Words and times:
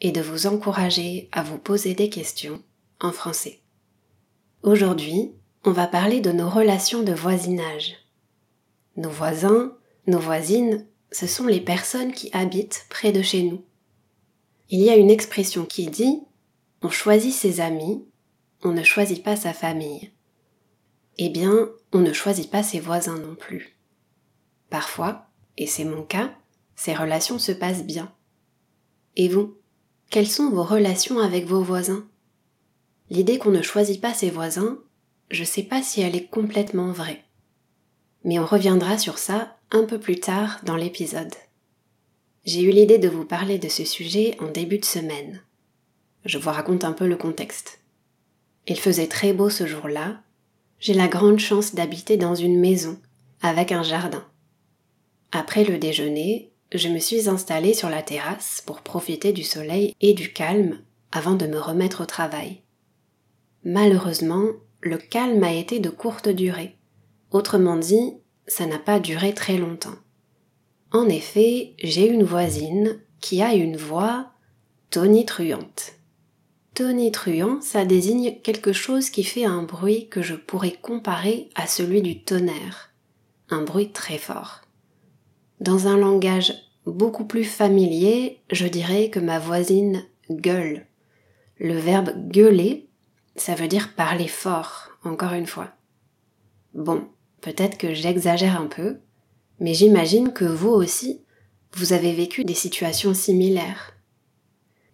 et 0.00 0.12
de 0.12 0.20
vous 0.20 0.46
encourager 0.46 1.28
à 1.32 1.42
vous 1.42 1.58
poser 1.58 1.94
des 1.94 2.08
questions 2.08 2.62
en 3.00 3.12
français. 3.12 3.60
Aujourd'hui, 4.62 5.32
on 5.64 5.72
va 5.72 5.86
parler 5.86 6.20
de 6.20 6.32
nos 6.32 6.48
relations 6.48 7.02
de 7.02 7.12
voisinage. 7.12 7.96
Nos 8.96 9.10
voisins, 9.10 9.76
nos 10.06 10.18
voisines, 10.18 10.86
ce 11.12 11.26
sont 11.26 11.46
les 11.46 11.60
personnes 11.60 12.12
qui 12.12 12.30
habitent 12.32 12.86
près 12.88 13.12
de 13.12 13.22
chez 13.22 13.42
nous. 13.42 13.64
Il 14.70 14.80
y 14.80 14.90
a 14.90 14.96
une 14.96 15.10
expression 15.10 15.64
qui 15.64 15.86
dit 15.86 16.20
on 16.82 16.88
choisit 16.88 17.34
ses 17.34 17.60
amis, 17.60 18.04
on 18.62 18.72
ne 18.72 18.82
choisit 18.82 19.22
pas 19.22 19.36
sa 19.36 19.52
famille. 19.52 20.12
Eh 21.18 21.28
bien, 21.28 21.68
on 21.92 21.98
ne 21.98 22.12
choisit 22.12 22.50
pas 22.50 22.62
ses 22.62 22.80
voisins 22.80 23.18
non 23.18 23.34
plus. 23.34 23.76
Parfois, 24.70 25.26
et 25.58 25.66
c'est 25.66 25.84
mon 25.84 26.02
cas, 26.02 26.34
ces 26.76 26.94
relations 26.94 27.38
se 27.38 27.52
passent 27.52 27.84
bien. 27.84 28.10
Et 29.16 29.28
vous? 29.28 29.59
Quelles 30.10 30.26
sont 30.26 30.50
vos 30.50 30.64
relations 30.64 31.20
avec 31.20 31.46
vos 31.46 31.62
voisins? 31.62 32.04
L'idée 33.10 33.38
qu'on 33.38 33.52
ne 33.52 33.62
choisit 33.62 34.00
pas 34.00 34.12
ses 34.12 34.28
voisins, 34.28 34.80
je 35.30 35.44
sais 35.44 35.62
pas 35.62 35.84
si 35.84 36.00
elle 36.00 36.16
est 36.16 36.26
complètement 36.26 36.90
vraie. 36.90 37.22
Mais 38.24 38.40
on 38.40 38.44
reviendra 38.44 38.98
sur 38.98 39.18
ça 39.18 39.56
un 39.70 39.84
peu 39.84 40.00
plus 40.00 40.18
tard 40.18 40.58
dans 40.64 40.74
l'épisode. 40.74 41.32
J'ai 42.44 42.62
eu 42.62 42.72
l'idée 42.72 42.98
de 42.98 43.08
vous 43.08 43.24
parler 43.24 43.58
de 43.58 43.68
ce 43.68 43.84
sujet 43.84 44.36
en 44.40 44.48
début 44.48 44.80
de 44.80 44.84
semaine. 44.84 45.42
Je 46.24 46.38
vous 46.38 46.50
raconte 46.50 46.82
un 46.82 46.92
peu 46.92 47.06
le 47.06 47.16
contexte. 47.16 47.78
Il 48.66 48.80
faisait 48.80 49.06
très 49.06 49.32
beau 49.32 49.48
ce 49.48 49.64
jour-là. 49.64 50.22
J'ai 50.80 50.94
la 50.94 51.06
grande 51.06 51.38
chance 51.38 51.76
d'habiter 51.76 52.16
dans 52.16 52.34
une 52.34 52.58
maison 52.58 52.98
avec 53.42 53.70
un 53.70 53.84
jardin. 53.84 54.26
Après 55.30 55.62
le 55.62 55.78
déjeuner, 55.78 56.49
je 56.72 56.88
me 56.88 56.98
suis 56.98 57.28
installée 57.28 57.74
sur 57.74 57.88
la 57.88 58.02
terrasse 58.02 58.62
pour 58.64 58.82
profiter 58.82 59.32
du 59.32 59.42
soleil 59.42 59.94
et 60.00 60.14
du 60.14 60.32
calme 60.32 60.78
avant 61.12 61.34
de 61.34 61.46
me 61.46 61.58
remettre 61.58 62.02
au 62.02 62.06
travail. 62.06 62.62
Malheureusement, 63.64 64.46
le 64.80 64.96
calme 64.96 65.42
a 65.42 65.52
été 65.52 65.80
de 65.80 65.90
courte 65.90 66.28
durée. 66.28 66.76
Autrement 67.30 67.76
dit, 67.76 68.14
ça 68.46 68.66
n'a 68.66 68.78
pas 68.78 69.00
duré 69.00 69.34
très 69.34 69.58
longtemps. 69.58 69.96
En 70.92 71.08
effet, 71.08 71.74
j'ai 71.82 72.06
une 72.08 72.24
voisine 72.24 73.00
qui 73.20 73.42
a 73.42 73.54
une 73.54 73.76
voix 73.76 74.30
tonitruante. 74.90 75.92
Tonitruant, 76.74 77.60
ça 77.60 77.84
désigne 77.84 78.40
quelque 78.42 78.72
chose 78.72 79.10
qui 79.10 79.22
fait 79.22 79.44
un 79.44 79.62
bruit 79.62 80.08
que 80.08 80.22
je 80.22 80.34
pourrais 80.34 80.72
comparer 80.72 81.50
à 81.54 81.66
celui 81.66 82.00
du 82.00 82.22
tonnerre. 82.22 82.90
Un 83.50 83.62
bruit 83.62 83.90
très 83.90 84.18
fort. 84.18 84.62
Dans 85.60 85.88
un 85.88 85.98
langage 85.98 86.54
beaucoup 86.86 87.26
plus 87.26 87.44
familier, 87.44 88.40
je 88.50 88.66
dirais 88.66 89.10
que 89.10 89.20
ma 89.20 89.38
voisine 89.38 90.02
gueule. 90.30 90.86
Le 91.58 91.74
verbe 91.74 92.12
gueuler, 92.30 92.88
ça 93.36 93.54
veut 93.54 93.68
dire 93.68 93.94
parler 93.94 94.26
fort, 94.26 94.88
encore 95.04 95.34
une 95.34 95.46
fois. 95.46 95.68
Bon, 96.72 97.04
peut-être 97.42 97.76
que 97.76 97.92
j'exagère 97.92 98.58
un 98.58 98.68
peu, 98.68 99.00
mais 99.58 99.74
j'imagine 99.74 100.32
que 100.32 100.46
vous 100.46 100.70
aussi, 100.70 101.20
vous 101.74 101.92
avez 101.92 102.12
vécu 102.12 102.44
des 102.44 102.54
situations 102.54 103.12
similaires. 103.12 103.94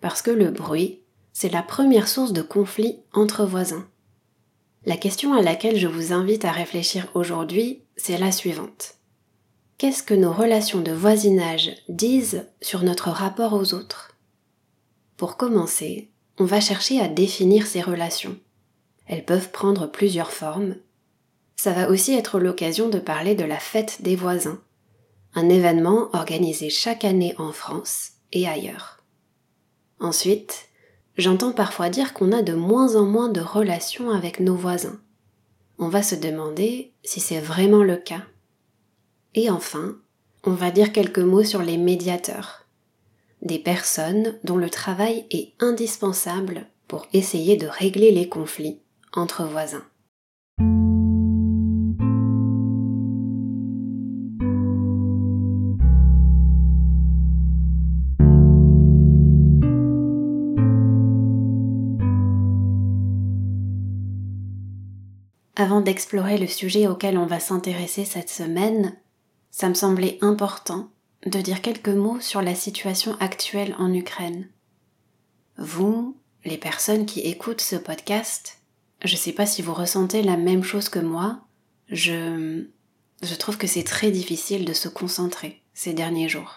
Parce 0.00 0.20
que 0.20 0.32
le 0.32 0.50
bruit, 0.50 1.00
c'est 1.32 1.52
la 1.52 1.62
première 1.62 2.08
source 2.08 2.32
de 2.32 2.42
conflit 2.42 2.98
entre 3.12 3.44
voisins. 3.44 3.86
La 4.84 4.96
question 4.96 5.32
à 5.32 5.42
laquelle 5.42 5.78
je 5.78 5.86
vous 5.86 6.12
invite 6.12 6.44
à 6.44 6.50
réfléchir 6.50 7.08
aujourd'hui, 7.14 7.84
c'est 7.96 8.18
la 8.18 8.32
suivante. 8.32 8.95
Qu'est-ce 9.78 10.02
que 10.02 10.14
nos 10.14 10.32
relations 10.32 10.80
de 10.80 10.92
voisinage 10.92 11.72
disent 11.90 12.46
sur 12.62 12.82
notre 12.82 13.10
rapport 13.10 13.52
aux 13.52 13.74
autres? 13.74 14.16
Pour 15.18 15.36
commencer, 15.36 16.10
on 16.38 16.46
va 16.46 16.62
chercher 16.62 16.98
à 16.98 17.08
définir 17.08 17.66
ces 17.66 17.82
relations. 17.82 18.38
Elles 19.06 19.26
peuvent 19.26 19.50
prendre 19.50 19.86
plusieurs 19.86 20.32
formes. 20.32 20.76
Ça 21.56 21.72
va 21.72 21.90
aussi 21.90 22.14
être 22.14 22.38
l'occasion 22.38 22.88
de 22.88 22.98
parler 22.98 23.34
de 23.34 23.44
la 23.44 23.58
fête 23.58 24.00
des 24.00 24.16
voisins, 24.16 24.62
un 25.34 25.50
événement 25.50 26.08
organisé 26.14 26.70
chaque 26.70 27.04
année 27.04 27.34
en 27.36 27.52
France 27.52 28.12
et 28.32 28.48
ailleurs. 28.48 29.04
Ensuite, 30.00 30.68
j'entends 31.18 31.52
parfois 31.52 31.90
dire 31.90 32.14
qu'on 32.14 32.32
a 32.32 32.40
de 32.40 32.54
moins 32.54 32.96
en 32.96 33.04
moins 33.04 33.28
de 33.28 33.42
relations 33.42 34.08
avec 34.08 34.40
nos 34.40 34.56
voisins. 34.56 35.00
On 35.78 35.88
va 35.90 36.02
se 36.02 36.14
demander 36.14 36.94
si 37.04 37.20
c'est 37.20 37.40
vraiment 37.40 37.82
le 37.82 37.96
cas. 37.96 38.22
Et 39.38 39.50
enfin, 39.50 39.98
on 40.44 40.52
va 40.52 40.70
dire 40.70 40.92
quelques 40.92 41.18
mots 41.18 41.44
sur 41.44 41.60
les 41.60 41.76
médiateurs, 41.76 42.64
des 43.42 43.58
personnes 43.58 44.38
dont 44.44 44.56
le 44.56 44.70
travail 44.70 45.26
est 45.30 45.52
indispensable 45.60 46.66
pour 46.88 47.06
essayer 47.12 47.58
de 47.58 47.66
régler 47.66 48.12
les 48.12 48.30
conflits 48.30 48.80
entre 49.12 49.44
voisins. 49.44 49.84
Avant 65.58 65.82
d'explorer 65.82 66.38
le 66.38 66.46
sujet 66.46 66.86
auquel 66.86 67.18
on 67.18 67.26
va 67.26 67.38
s'intéresser 67.38 68.06
cette 68.06 68.30
semaine, 68.30 68.96
ça 69.56 69.70
me 69.70 69.74
semblait 69.74 70.18
important 70.20 70.90
de 71.24 71.40
dire 71.40 71.62
quelques 71.62 71.88
mots 71.88 72.20
sur 72.20 72.42
la 72.42 72.54
situation 72.54 73.16
actuelle 73.20 73.74
en 73.78 73.90
Ukraine. 73.94 74.50
Vous, 75.56 76.14
les 76.44 76.58
personnes 76.58 77.06
qui 77.06 77.20
écoutent 77.20 77.62
ce 77.62 77.76
podcast, 77.76 78.58
je 79.02 79.14
ne 79.14 79.18
sais 79.18 79.32
pas 79.32 79.46
si 79.46 79.62
vous 79.62 79.72
ressentez 79.72 80.22
la 80.22 80.36
même 80.36 80.62
chose 80.62 80.90
que 80.90 80.98
moi, 80.98 81.40
je, 81.88 82.66
je 83.22 83.34
trouve 83.34 83.56
que 83.56 83.66
c'est 83.66 83.82
très 83.82 84.10
difficile 84.10 84.66
de 84.66 84.74
se 84.74 84.90
concentrer 84.90 85.62
ces 85.72 85.94
derniers 85.94 86.28
jours. 86.28 86.56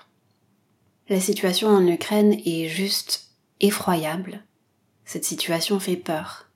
La 1.07 1.21
situation 1.21 1.69
en 1.69 1.87
Ukraine 1.87 2.33
est 2.45 2.67
juste 2.67 3.29
effroyable. 3.61 4.43
Cette 5.05 5.23
situation 5.23 5.79
fait 5.79 5.95
peur. 5.95 6.49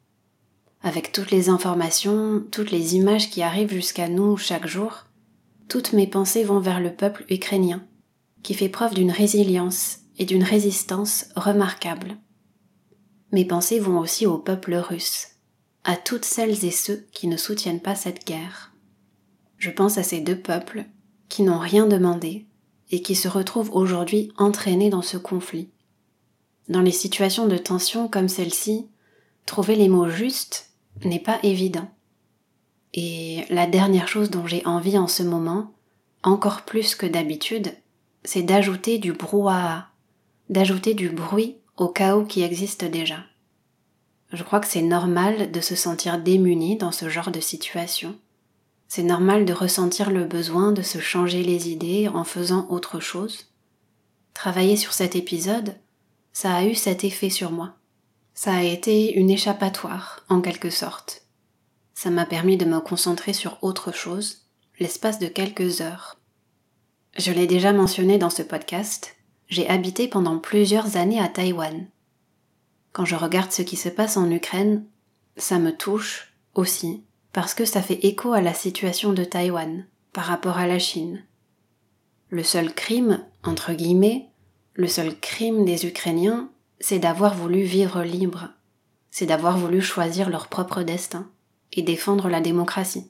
Avec 0.81 1.13
toutes 1.13 1.31
les 1.31 1.47
informations, 1.47 2.43
toutes 2.51 2.71
les 2.71 2.97
images 2.97 3.29
qui 3.29 3.41
arrivent 3.43 3.73
jusqu'à 3.73 4.09
nous 4.09 4.35
chaque 4.35 4.67
jour, 4.67 5.05
toutes 5.67 5.93
mes 5.93 6.07
pensées 6.07 6.43
vont 6.43 6.59
vers 6.59 6.79
le 6.79 6.93
peuple 6.93 7.25
ukrainien, 7.29 7.85
qui 8.43 8.53
fait 8.53 8.69
preuve 8.69 8.93
d'une 8.93 9.11
résilience 9.11 9.99
et 10.17 10.25
d'une 10.25 10.43
résistance 10.43 11.25
remarquables. 11.35 12.17
Mes 13.31 13.45
pensées 13.45 13.79
vont 13.79 13.99
aussi 13.99 14.25
au 14.25 14.37
peuple 14.37 14.75
russe, 14.75 15.29
à 15.83 15.95
toutes 15.95 16.25
celles 16.25 16.65
et 16.65 16.71
ceux 16.71 17.07
qui 17.11 17.27
ne 17.27 17.37
soutiennent 17.37 17.81
pas 17.81 17.95
cette 17.95 18.25
guerre. 18.25 18.73
Je 19.57 19.71
pense 19.71 19.97
à 19.97 20.03
ces 20.03 20.21
deux 20.21 20.39
peuples 20.39 20.85
qui 21.29 21.41
n'ont 21.41 21.59
rien 21.59 21.87
demandé 21.87 22.45
et 22.91 23.01
qui 23.01 23.15
se 23.15 23.27
retrouvent 23.27 23.71
aujourd'hui 23.71 24.31
entraînés 24.37 24.89
dans 24.89 25.01
ce 25.01 25.17
conflit. 25.17 25.71
Dans 26.69 26.81
les 26.81 26.91
situations 26.91 27.47
de 27.47 27.57
tension 27.57 28.07
comme 28.07 28.29
celle-ci, 28.29 28.87
trouver 29.45 29.75
les 29.75 29.89
mots 29.89 30.09
justes 30.09 30.69
n'est 31.03 31.19
pas 31.19 31.39
évident. 31.43 31.89
Et 32.93 33.45
la 33.49 33.65
dernière 33.65 34.07
chose 34.07 34.29
dont 34.29 34.45
j'ai 34.45 34.65
envie 34.65 34.97
en 34.97 35.07
ce 35.07 35.23
moment, 35.23 35.71
encore 36.21 36.61
plus 36.61 36.95
que 36.95 37.05
d'habitude, 37.05 37.73
c'est 38.23 38.43
d'ajouter 38.43 38.97
du 38.99 39.13
brouhaha, 39.13 39.87
d'ajouter 40.49 40.93
du 40.93 41.09
bruit 41.09 41.57
au 41.77 41.87
chaos 41.87 42.25
qui 42.25 42.43
existe 42.43 42.85
déjà. 42.85 43.17
Je 44.31 44.43
crois 44.43 44.59
que 44.59 44.67
c'est 44.67 44.81
normal 44.81 45.51
de 45.51 45.61
se 45.61 45.75
sentir 45.75 46.19
démuni 46.19 46.77
dans 46.77 46.91
ce 46.91 47.09
genre 47.09 47.31
de 47.31 47.39
situation. 47.39 48.15
C'est 48.87 49.03
normal 49.03 49.45
de 49.45 49.53
ressentir 49.53 50.11
le 50.11 50.25
besoin 50.25 50.71
de 50.71 50.81
se 50.81 50.99
changer 50.99 51.43
les 51.43 51.69
idées 51.69 52.07
en 52.07 52.23
faisant 52.23 52.67
autre 52.69 52.99
chose. 52.99 53.47
Travailler 54.33 54.77
sur 54.77 54.93
cet 54.93 55.15
épisode, 55.15 55.75
ça 56.31 56.55
a 56.55 56.65
eu 56.65 56.75
cet 56.75 57.03
effet 57.03 57.29
sur 57.29 57.51
moi. 57.51 57.73
Ça 58.33 58.53
a 58.53 58.63
été 58.63 59.13
une 59.13 59.29
échappatoire, 59.29 60.23
en 60.29 60.41
quelque 60.41 60.69
sorte. 60.69 61.22
Ça 62.03 62.09
m'a 62.09 62.25
permis 62.25 62.57
de 62.57 62.65
me 62.65 62.81
concentrer 62.81 63.31
sur 63.31 63.57
autre 63.61 63.93
chose, 63.93 64.41
l'espace 64.77 65.19
de 65.19 65.27
quelques 65.27 65.79
heures. 65.79 66.19
Je 67.15 67.31
l'ai 67.31 67.47
déjà 67.47 67.71
mentionné 67.71 68.17
dans 68.17 68.29
ce 68.29 68.41
podcast, 68.41 69.15
j'ai 69.47 69.69
habité 69.69 70.09
pendant 70.09 70.37
plusieurs 70.37 70.97
années 70.97 71.21
à 71.21 71.29
Taïwan. 71.29 71.87
quand 72.91 73.05
je 73.05 73.15
regarde 73.15 73.53
ce 73.53 73.61
qui 73.61 73.77
se 73.77 73.87
passe 73.87 74.17
en 74.17 74.29
Ukraine, 74.29 74.83
ça 75.37 75.59
me 75.59 75.71
touche 75.71 76.33
aussi, 76.55 77.05
parce 77.31 77.53
que 77.53 77.63
ça 77.63 77.81
fait 77.81 78.05
écho 78.05 78.33
à 78.33 78.41
la 78.41 78.53
situation 78.53 79.13
de 79.13 79.23
Taïwan 79.23 79.85
par 80.11 80.25
rapport 80.25 80.57
à 80.57 80.67
la 80.67 80.79
Chine. 80.79 81.23
Le 82.27 82.43
seul 82.43 82.73
crime, 82.73 83.25
entre 83.45 83.71
guillemets, 83.71 84.27
le 84.73 84.87
seul 84.89 85.17
crime 85.17 85.63
des 85.63 85.85
Ukrainiens, 85.85 86.49
c'est 86.81 86.99
d'avoir 86.99 87.33
voulu 87.33 87.61
vivre 87.61 88.03
libre, 88.03 88.49
c'est 89.09 89.25
d'avoir 89.25 89.57
voulu 89.57 89.81
choisir 89.81 90.29
leur 90.29 90.49
propre 90.49 90.83
destin 90.83 91.29
et 91.73 91.81
défendre 91.81 92.29
la 92.29 92.41
démocratie. 92.41 93.09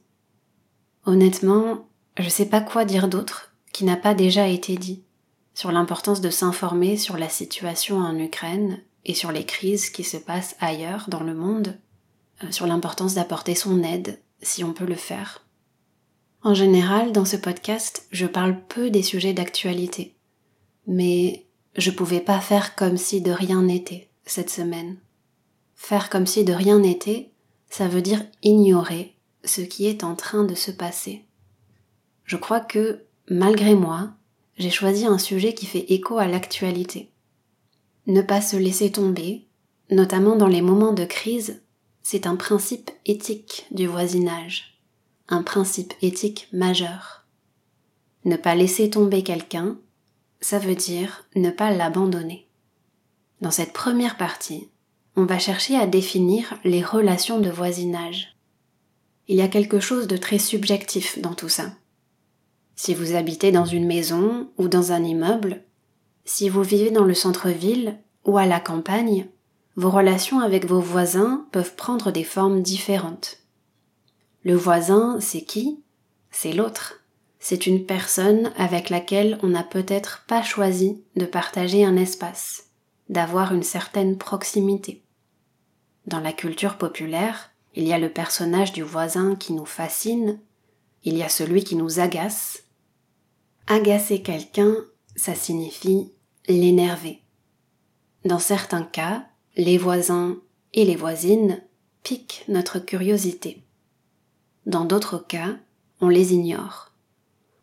Honnêtement, 1.06 1.88
je 2.18 2.30
sais 2.30 2.48
pas 2.48 2.62
quoi 2.62 2.86
dire 2.86 3.08
d'autre 3.08 3.54
qui 3.72 3.86
n'a 3.86 3.98
pas 3.98 4.14
déjà 4.14 4.48
été 4.48 4.76
dit 4.78 5.04
sur 5.54 5.72
l'importance 5.72 6.22
de 6.22 6.30
s'informer 6.30 6.98
sur 6.98 7.18
la 7.18 7.30
situation 7.30 7.98
en 7.98 8.18
Ukraine 8.18 8.82
et 9.06 9.14
sur 9.14 9.32
les 9.32 9.46
crises 9.46 9.90
qui 9.90 10.04
se 10.04 10.18
passent 10.18 10.56
ailleurs 10.60 11.06
dans 11.10 11.24
le 11.24 11.36
monde, 11.36 11.78
euh, 12.44 12.52
sur 12.52 12.66
l'importance 12.66 13.14
d'apporter 13.16 13.56
son 13.56 13.84
aide 13.84 14.20
si 14.42 14.64
on 14.64 14.74
peut 14.74 14.86
le 14.86 14.96
faire. 14.96 15.46
En 16.42 16.54
général, 16.54 17.12
dans 17.12 17.26
ce 17.26 17.38
podcast, 17.38 18.08
je 18.12 18.26
parle 18.26 18.60
peu 18.68 18.90
des 18.90 19.04
sujets 19.04 19.34
d'actualité, 19.34 20.16
mais 20.88 21.46
je 21.76 21.92
pouvais 21.92 22.20
pas 22.20 22.40
faire 22.40 22.76
comme 22.76 22.98
si 22.98 23.22
de 23.22 23.32
rien 23.32 23.62
n'était 23.62 24.10
cette 24.26 24.50
semaine. 24.50 24.98
Faire 25.76 26.10
comme 26.10 26.28
si 26.28 26.44
de 26.44 26.54
rien 26.54 26.80
n'était, 26.80 27.32
ça 27.74 27.88
veut 27.88 28.04
dire 28.04 28.24
ignorer 28.44 29.16
ce 29.46 29.62
qui 29.62 29.88
est 29.88 30.04
en 30.04 30.14
train 30.14 30.44
de 30.44 30.54
se 30.54 30.70
passer. 30.70 31.26
Je 32.24 32.38
crois 32.38 32.60
que, 32.60 33.02
malgré 33.32 33.74
moi, 33.74 34.12
j'ai 34.60 34.70
choisi 34.70 35.08
un 35.08 35.18
sujet 35.18 35.56
qui 35.56 35.66
fait 35.66 35.92
écho 35.92 36.20
à 36.20 36.28
l'actualité. 36.28 37.10
Ne 38.06 38.22
pas 38.22 38.42
se 38.42 38.58
laisser 38.58 38.92
tomber, 38.92 39.48
notamment 39.90 40.36
dans 40.36 40.48
les 40.48 40.62
moments 40.62 40.94
de 40.94 41.04
crise, 41.04 41.64
c'est 42.04 42.28
un 42.28 42.36
principe 42.36 42.92
éthique 43.08 43.66
du 43.72 43.88
voisinage, 43.88 44.80
un 45.28 45.42
principe 45.42 45.96
éthique 46.04 46.50
majeur. 46.54 47.26
Ne 48.24 48.36
pas 48.36 48.54
laisser 48.54 48.92
tomber 48.92 49.24
quelqu'un, 49.24 49.80
ça 50.42 50.60
veut 50.60 50.76
dire 50.76 51.26
ne 51.36 51.50
pas 51.50 51.72
l'abandonner. 51.72 52.48
Dans 53.42 53.50
cette 53.50 53.74
première 53.74 54.16
partie, 54.16 54.70
on 55.16 55.26
va 55.26 55.40
chercher 55.40 55.78
à 55.78 55.86
définir 55.86 56.56
les 56.64 56.84
relations 56.84 57.40
de 57.40 57.50
voisinage. 57.50 58.36
Il 59.28 59.36
y 59.36 59.42
a 59.42 59.48
quelque 59.48 59.80
chose 59.80 60.08
de 60.08 60.18
très 60.18 60.40
subjectif 60.40 61.20
dans 61.20 61.34
tout 61.34 61.50
ça. 61.50 61.72
Si 62.76 62.94
vous 62.94 63.16
habitez 63.16 63.52
dans 63.52 63.66
une 63.66 63.86
maison 63.86 64.50
ou 64.58 64.68
dans 64.68 64.92
un 64.92 65.04
immeuble, 65.04 65.64
si 66.26 66.50
vous 66.50 66.64
vivez 66.64 66.90
dans 66.90 67.04
le 67.04 67.14
centre-ville 67.14 67.98
ou 68.26 68.38
à 68.38 68.46
la 68.46 68.60
campagne, 68.60 69.28
vos 69.76 69.90
relations 69.90 70.40
avec 70.40 70.66
vos 70.66 70.80
voisins 70.80 71.48
peuvent 71.52 71.76
prendre 71.76 72.12
des 72.12 72.24
formes 72.24 72.62
différentes. 72.62 73.40
Le 74.44 74.56
voisin, 74.56 75.20
c'est 75.20 75.44
qui? 75.44 75.80
C'est 76.32 76.54
l'autre. 76.54 77.00
C'est 77.40 77.68
une 77.68 77.86
personne 77.86 78.52
avec 78.58 78.90
laquelle 78.90 79.38
on 79.44 79.48
n'a 79.48 79.64
peut-être 79.64 80.24
pas 80.28 80.42
choisi 80.42 81.02
de 81.16 81.26
partager 81.26 81.86
un 81.86 81.98
espace, 81.98 82.63
d'avoir 83.10 83.54
une 83.54 83.64
certaine 83.64 84.18
proximité. 84.18 85.04
Dans 86.08 86.20
la 86.20 86.34
culture 86.34 86.78
populaire, 86.78 87.52
il 87.76 87.88
y 87.88 87.94
a 87.94 88.00
le 88.00 88.12
personnage 88.12 88.74
du 88.74 88.84
voisin 88.84 89.36
qui 89.36 89.54
nous 89.54 89.66
fascine, 89.66 90.40
il 91.04 91.18
y 91.18 91.24
a 91.24 91.30
celui 91.30 91.64
qui 91.64 91.76
nous 91.76 92.00
agace, 92.00 92.64
Agacer 93.68 94.22
quelqu'un, 94.22 94.76
ça 95.16 95.36
signifie 95.36 96.12
l'énerver. 96.50 97.22
Dans 98.26 98.40
certains 98.40 98.84
cas, 98.84 99.26
les 99.56 99.78
voisins 99.78 100.38
et 100.74 100.84
les 100.84 100.98
voisines 100.98 101.62
piquent 102.04 102.44
notre 102.50 102.80
curiosité. 102.80 103.64
Dans 104.66 104.84
d'autres 104.84 105.18
cas, 105.18 105.56
on 106.02 106.10
les 106.10 106.34
ignore. 106.34 106.92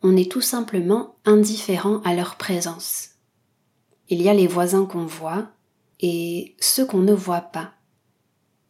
On 0.02 0.16
est 0.16 0.30
tout 0.30 0.40
simplement 0.40 1.16
indifférent 1.26 2.00
à 2.04 2.14
leur 2.14 2.36
présence. 2.36 3.09
Il 4.10 4.20
y 4.20 4.28
a 4.28 4.34
les 4.34 4.48
voisins 4.48 4.84
qu'on 4.84 5.06
voit 5.06 5.46
et 6.00 6.56
ceux 6.60 6.84
qu'on 6.84 6.98
ne 6.98 7.12
voit 7.12 7.40
pas. 7.40 7.72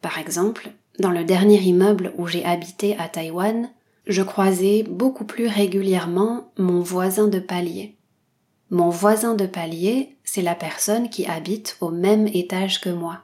Par 0.01 0.19
exemple, 0.19 0.71
dans 0.99 1.11
le 1.11 1.23
dernier 1.23 1.59
immeuble 1.59 2.13
où 2.17 2.27
j'ai 2.27 2.45
habité 2.45 2.95
à 2.97 3.09
Taïwan, 3.09 3.69
je 4.05 4.21
croisais 4.21 4.83
beaucoup 4.83 5.25
plus 5.25 5.47
régulièrement 5.47 6.51
mon 6.57 6.81
voisin 6.81 7.27
de 7.27 7.39
palier. 7.39 7.95
Mon 8.69 8.89
voisin 8.89 9.33
de 9.33 9.45
palier, 9.45 10.15
c'est 10.23 10.41
la 10.41 10.55
personne 10.55 11.09
qui 11.09 11.25
habite 11.25 11.75
au 11.81 11.89
même 11.89 12.27
étage 12.27 12.79
que 12.79 12.89
moi. 12.89 13.21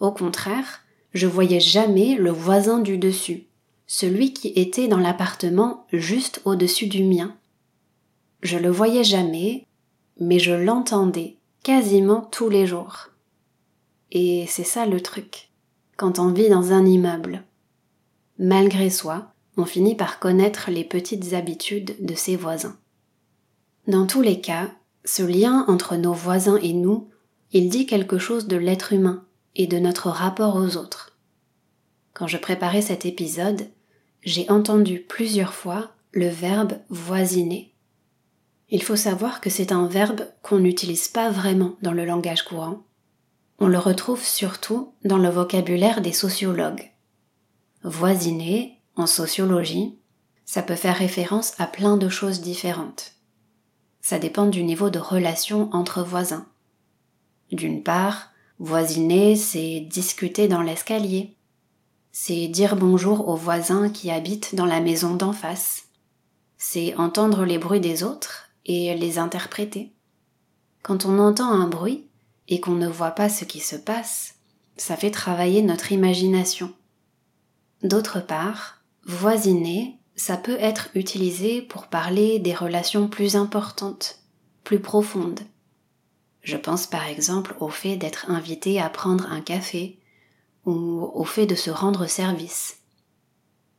Au 0.00 0.12
contraire, 0.12 0.80
je 1.12 1.26
voyais 1.26 1.60
jamais 1.60 2.14
le 2.14 2.30
voisin 2.30 2.78
du 2.78 2.96
dessus, 2.98 3.44
celui 3.86 4.32
qui 4.32 4.48
était 4.56 4.88
dans 4.88 4.98
l'appartement 4.98 5.86
juste 5.92 6.40
au-dessus 6.44 6.86
du 6.86 7.04
mien. 7.04 7.36
Je 8.42 8.58
le 8.58 8.70
voyais 8.70 9.04
jamais, 9.04 9.66
mais 10.18 10.38
je 10.38 10.52
l'entendais 10.52 11.36
quasiment 11.62 12.20
tous 12.20 12.48
les 12.48 12.66
jours. 12.66 13.10
Et 14.10 14.46
c'est 14.48 14.64
ça 14.64 14.86
le 14.86 15.00
truc, 15.00 15.50
quand 15.96 16.18
on 16.18 16.32
vit 16.32 16.48
dans 16.48 16.72
un 16.72 16.84
immeuble. 16.84 17.44
Malgré 18.38 18.90
soi, 18.90 19.32
on 19.56 19.64
finit 19.64 19.94
par 19.94 20.18
connaître 20.18 20.70
les 20.70 20.84
petites 20.84 21.32
habitudes 21.32 21.96
de 22.04 22.14
ses 22.14 22.36
voisins. 22.36 22.76
Dans 23.86 24.06
tous 24.06 24.22
les 24.22 24.40
cas, 24.40 24.70
ce 25.04 25.22
lien 25.22 25.64
entre 25.68 25.96
nos 25.96 26.12
voisins 26.12 26.58
et 26.62 26.72
nous, 26.72 27.08
il 27.52 27.68
dit 27.68 27.86
quelque 27.86 28.18
chose 28.18 28.46
de 28.46 28.56
l'être 28.56 28.92
humain 28.92 29.24
et 29.56 29.66
de 29.66 29.78
notre 29.78 30.08
rapport 30.08 30.56
aux 30.56 30.76
autres. 30.76 31.18
Quand 32.14 32.26
je 32.26 32.38
préparais 32.38 32.82
cet 32.82 33.04
épisode, 33.04 33.68
j'ai 34.22 34.48
entendu 34.50 35.00
plusieurs 35.00 35.54
fois 35.54 35.90
le 36.12 36.28
verbe 36.28 36.74
voisiner. 36.88 37.71
Il 38.74 38.82
faut 38.82 38.96
savoir 38.96 39.42
que 39.42 39.50
c'est 39.50 39.70
un 39.70 39.86
verbe 39.86 40.22
qu'on 40.40 40.58
n'utilise 40.58 41.06
pas 41.06 41.28
vraiment 41.28 41.76
dans 41.82 41.92
le 41.92 42.06
langage 42.06 42.42
courant. 42.42 42.78
On 43.58 43.68
le 43.68 43.78
retrouve 43.78 44.24
surtout 44.24 44.94
dans 45.04 45.18
le 45.18 45.28
vocabulaire 45.28 46.00
des 46.00 46.14
sociologues. 46.14 46.90
Voisiner 47.84 48.80
en 48.96 49.06
sociologie, 49.06 49.98
ça 50.46 50.62
peut 50.62 50.74
faire 50.74 50.96
référence 50.96 51.52
à 51.60 51.66
plein 51.66 51.98
de 51.98 52.08
choses 52.08 52.40
différentes. 52.40 53.12
Ça 54.00 54.18
dépend 54.18 54.46
du 54.46 54.64
niveau 54.64 54.88
de 54.88 54.98
relation 54.98 55.68
entre 55.74 56.02
voisins. 56.02 56.46
D'une 57.50 57.82
part, 57.82 58.30
voisiner, 58.58 59.36
c'est 59.36 59.80
discuter 59.80 60.48
dans 60.48 60.62
l'escalier. 60.62 61.36
C'est 62.10 62.48
dire 62.48 62.76
bonjour 62.76 63.28
aux 63.28 63.36
voisins 63.36 63.90
qui 63.90 64.10
habitent 64.10 64.54
dans 64.54 64.64
la 64.66 64.80
maison 64.80 65.14
d'en 65.14 65.34
face. 65.34 65.88
C'est 66.56 66.94
entendre 66.94 67.44
les 67.44 67.58
bruits 67.58 67.78
des 67.78 68.02
autres 68.02 68.48
et 68.66 68.94
les 68.94 69.18
interpréter. 69.18 69.92
Quand 70.82 71.04
on 71.04 71.18
entend 71.18 71.50
un 71.50 71.68
bruit 71.68 72.06
et 72.48 72.60
qu'on 72.60 72.74
ne 72.74 72.88
voit 72.88 73.12
pas 73.12 73.28
ce 73.28 73.44
qui 73.44 73.60
se 73.60 73.76
passe, 73.76 74.34
ça 74.76 74.96
fait 74.96 75.10
travailler 75.10 75.62
notre 75.62 75.92
imagination. 75.92 76.72
D'autre 77.82 78.20
part, 78.20 78.82
Voisiner, 79.04 79.98
ça 80.14 80.36
peut 80.36 80.56
être 80.60 80.88
utilisé 80.94 81.62
pour 81.62 81.88
parler 81.88 82.38
des 82.38 82.54
relations 82.54 83.08
plus 83.08 83.34
importantes, 83.34 84.20
plus 84.62 84.80
profondes. 84.80 85.40
Je 86.42 86.56
pense 86.56 86.86
par 86.86 87.06
exemple 87.06 87.56
au 87.60 87.68
fait 87.68 87.96
d'être 87.96 88.30
invité 88.30 88.80
à 88.80 88.88
prendre 88.88 89.30
un 89.30 89.40
café 89.40 89.98
ou 90.64 91.10
au 91.14 91.24
fait 91.24 91.46
de 91.46 91.54
se 91.54 91.70
rendre 91.70 92.06
service. 92.06 92.78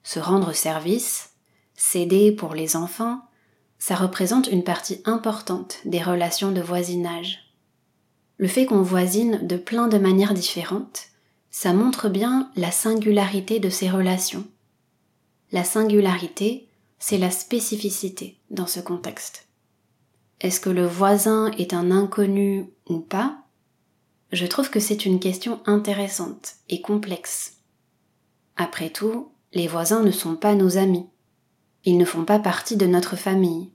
Se 0.03 0.19
rendre 0.19 0.53
service, 0.53 1.31
s'aider 1.75 2.31
pour 2.31 2.53
les 2.53 2.75
enfants, 2.75 3.21
ça 3.83 3.95
représente 3.95 4.47
une 4.47 4.63
partie 4.63 5.01
importante 5.03 5.79
des 5.83 6.01
relations 6.01 6.51
de 6.53 6.61
voisinage. 6.61 7.51
Le 8.37 8.47
fait 8.47 8.65
qu'on 8.65 8.81
voisine 8.81 9.45
de 9.45 9.57
plein 9.57 9.87
de 9.87 9.97
manières 9.97 10.33
différentes, 10.33 11.07
ça 11.51 11.73
montre 11.73 12.07
bien 12.07 12.49
la 12.55 12.71
singularité 12.71 13.59
de 13.59 13.69
ces 13.69 13.89
relations 13.89 14.45
la 15.53 15.63
singularité, 15.63 16.67
c'est 16.97 17.19
la 17.19 17.29
spécificité 17.29 18.39
dans 18.49 18.65
ce 18.65 18.79
contexte. 18.79 19.47
Est-ce 20.41 20.59
que 20.59 20.71
le 20.71 20.85
voisin 20.85 21.51
est 21.51 21.73
un 21.73 21.91
inconnu 21.91 22.73
ou 22.89 22.99
pas? 22.99 23.37
Je 24.31 24.47
trouve 24.47 24.71
que 24.71 24.79
c'est 24.79 25.05
une 25.05 25.19
question 25.19 25.61
intéressante 25.67 26.55
et 26.69 26.81
complexe. 26.81 27.57
Après 28.57 28.89
tout, 28.89 29.31
les 29.53 29.67
voisins 29.67 30.01
ne 30.01 30.09
sont 30.09 30.35
pas 30.35 30.55
nos 30.55 30.77
amis. 30.77 31.05
Ils 31.85 31.99
ne 31.99 32.05
font 32.05 32.25
pas 32.25 32.39
partie 32.39 32.75
de 32.75 32.87
notre 32.87 33.15
famille. 33.15 33.69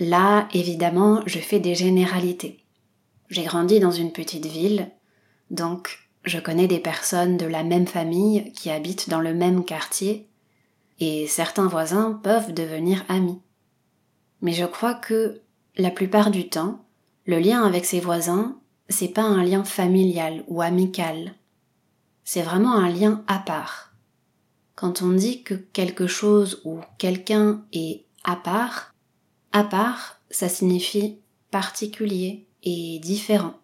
Là, 0.00 0.48
évidemment, 0.54 1.22
je 1.26 1.38
fais 1.38 1.60
des 1.60 1.74
généralités. 1.74 2.64
J'ai 3.28 3.44
grandi 3.44 3.80
dans 3.80 3.90
une 3.90 4.12
petite 4.12 4.46
ville, 4.46 4.90
donc 5.50 5.98
je 6.24 6.38
connais 6.38 6.66
des 6.66 6.78
personnes 6.78 7.36
de 7.36 7.44
la 7.44 7.62
même 7.62 7.86
famille 7.86 8.50
qui 8.54 8.70
habitent 8.70 9.10
dans 9.10 9.20
le 9.20 9.34
même 9.34 9.62
quartier 9.62 10.26
et 11.00 11.26
certains 11.26 11.66
voisins 11.66 12.18
peuvent 12.22 12.54
devenir 12.54 13.04
amis. 13.08 13.40
Mais 14.40 14.52
je 14.52 14.64
crois 14.64 14.94
que, 14.94 15.42
la 15.76 15.90
plupart 15.90 16.30
du 16.30 16.48
temps, 16.48 16.82
le 17.26 17.38
lien 17.38 17.62
avec 17.62 17.84
ses 17.84 18.00
voisins, 18.00 18.56
c'est 18.88 19.08
pas 19.08 19.22
un 19.22 19.44
lien 19.44 19.64
familial 19.64 20.44
ou 20.48 20.62
amical. 20.62 21.34
C'est 22.24 22.42
vraiment 22.42 22.74
un 22.74 22.88
lien 22.88 23.22
à 23.26 23.38
part. 23.38 23.92
Quand 24.76 25.02
on 25.02 25.10
dit 25.10 25.42
que 25.42 25.54
quelque 25.54 26.06
chose 26.06 26.62
ou 26.64 26.80
quelqu'un 26.96 27.64
est 27.74 28.06
à 28.24 28.36
part, 28.36 28.89
à 29.52 29.64
part, 29.64 30.20
ça 30.30 30.48
signifie 30.48 31.18
particulier 31.50 32.46
et 32.62 32.98
différent. 33.00 33.54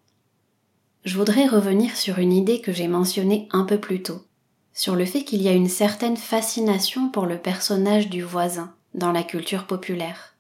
Je 1.04 1.16
voudrais 1.16 1.46
revenir 1.46 1.96
sur 1.96 2.18
une 2.18 2.32
idée 2.32 2.60
que 2.60 2.72
j'ai 2.72 2.88
mentionnée 2.88 3.48
un 3.52 3.64
peu 3.64 3.78
plus 3.78 4.02
tôt, 4.02 4.24
sur 4.72 4.96
le 4.96 5.04
fait 5.04 5.22
qu'il 5.22 5.40
y 5.40 5.48
a 5.48 5.52
une 5.52 5.68
certaine 5.68 6.16
fascination 6.16 7.10
pour 7.10 7.26
le 7.26 7.38
personnage 7.38 8.08
du 8.08 8.22
voisin 8.22 8.74
dans 8.94 9.12
la 9.12 9.22
culture 9.22 9.66
populaire. 9.66 10.34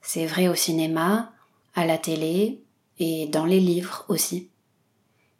C'est 0.00 0.26
vrai 0.26 0.48
au 0.48 0.54
cinéma, 0.54 1.32
à 1.74 1.84
la 1.84 1.98
télé 1.98 2.62
et 2.98 3.26
dans 3.26 3.44
les 3.44 3.60
livres 3.60 4.06
aussi. 4.08 4.48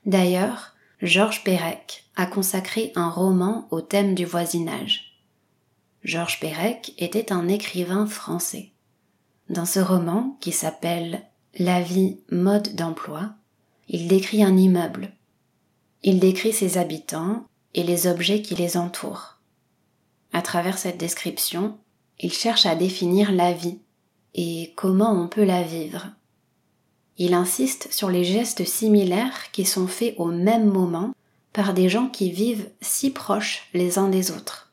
D'ailleurs, 0.05 0.75
Georges 1.01 1.45
Perec 1.45 2.05
a 2.17 2.27
consacré 2.27 2.93
un 2.95 3.09
roman 3.09 3.67
au 3.71 3.81
thème 3.81 4.15
du 4.15 4.27
voisinage. 4.27 5.19
Georges 6.03 6.41
Perec 6.41 6.93
était 6.99 7.33
un 7.33 7.49
écrivain 7.49 8.07
français. 8.07 8.74
Dans 9.51 9.67
ce 9.67 9.81
roman, 9.81 10.37
qui 10.41 10.53
s'appelle 10.53 11.23
La 11.59 11.83
vie 11.83 12.19
mode 12.31 12.75
d'emploi, 12.75 13.35
il 13.89 14.09
décrit 14.09 14.43
un 14.43 14.57
immeuble. 14.57 15.13
Il 16.03 16.19
décrit 16.19 16.53
ses 16.53 16.79
habitants 16.79 17.45
et 17.75 17.83
les 17.83 18.07
objets 18.07 18.41
qui 18.41 18.55
les 18.55 18.77
entourent. 18.77 19.39
À 20.33 20.41
travers 20.41 20.79
cette 20.79 20.99
description, 20.99 21.77
il 22.19 22.33
cherche 22.33 22.65
à 22.65 22.75
définir 22.75 23.33
la 23.33 23.53
vie 23.53 23.79
et 24.35 24.73
comment 24.77 25.13
on 25.13 25.29
peut 25.29 25.45
la 25.45 25.63
vivre. 25.63 26.09
Il 27.19 27.35
insiste 27.35 27.93
sur 27.93 28.11
les 28.11 28.25
gestes 28.25 28.65
similaires 28.65 29.53
qui 29.53 29.65
sont 29.65 29.87
faits 29.87 30.15
au 30.19 30.27
même 30.27 30.67
moment 30.67 31.13
par 31.53 31.75
des 31.75 31.89
gens 31.89 32.09
qui 32.09 32.31
vivent 32.31 32.69
si 32.81 33.11
proches 33.11 33.69
les 33.75 33.99
uns 33.99 34.09
des 34.09 34.31
autres. 34.31 34.73